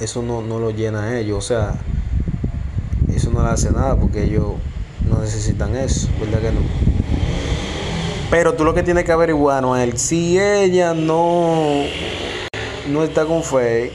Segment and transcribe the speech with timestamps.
[0.00, 1.38] eso no, no lo llena a ellos.
[1.38, 1.74] O sea,
[3.14, 4.54] eso no le hace nada porque ellos
[5.08, 6.60] no necesitan eso, ¿verdad que no?
[8.30, 11.84] Pero tú lo que tienes que averiguar, Noel, si ella no,
[12.88, 13.92] no está con fe,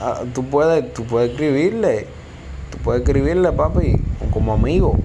[0.00, 2.06] ah, tú puedes, tú puedes escribirle,
[2.70, 3.96] tú puedes escribirle, papi,
[4.30, 4.98] como amigo.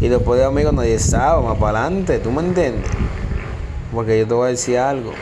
[0.00, 2.90] Y después de amigo nadie sabe, más para adelante, ¿tú me entiendes?
[3.92, 5.12] Porque yo te voy a decir algo.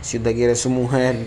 [0.00, 1.26] Si usted quiere su mujer,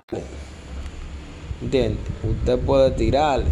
[1.61, 1.99] ¿Entiendes?
[2.23, 3.51] Usted puede tirarle.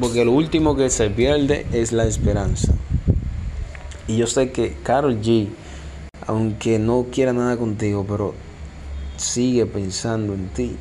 [0.00, 2.72] Porque lo último que se pierde es la esperanza.
[4.08, 5.48] Y yo sé que Carol G,
[6.26, 8.34] aunque no quiera nada contigo, pero
[9.16, 10.76] sigue pensando en ti.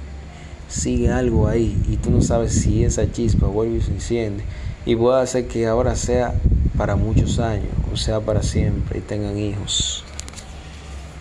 [0.68, 4.44] Sigue algo ahí y tú no sabes si esa chispa vuelve y se enciende.
[4.86, 6.34] Y puede hacer que ahora sea
[6.78, 10.04] para muchos años, o sea para siempre, y tengan hijos.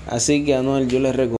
[0.07, 1.40] Así que a Noel yo les recomiendo.